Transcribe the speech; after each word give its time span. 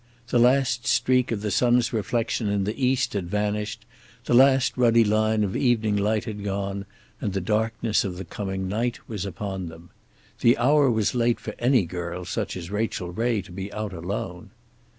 The 0.29 0.39
last 0.39 0.87
streak 0.87 1.31
of 1.31 1.41
the 1.43 1.51
sun's 1.51 1.93
reflection 1.93 2.49
in 2.49 2.63
the 2.63 2.83
east 2.83 3.13
had 3.13 3.29
vanished, 3.29 3.85
the 4.25 4.33
last 4.33 4.75
ruddy 4.75 5.03
line 5.03 5.43
of 5.43 5.55
evening 5.55 5.95
light 5.95 6.25
had 6.25 6.43
gone, 6.43 6.87
and 7.21 7.33
the 7.33 7.39
darkness 7.39 8.03
of 8.03 8.17
the 8.17 8.25
coming 8.25 8.67
night 8.67 9.07
was 9.07 9.27
upon 9.27 9.67
them. 9.67 9.91
The 10.39 10.57
hour 10.57 10.89
was 10.89 11.13
late 11.13 11.39
for 11.39 11.53
any 11.59 11.85
girl 11.85 12.25
such 12.25 12.57
as 12.57 12.71
Rachel 12.71 13.11
Ray 13.11 13.43
to 13.43 13.51
be 13.51 13.71
out 13.73 13.93
alone. 13.93 14.49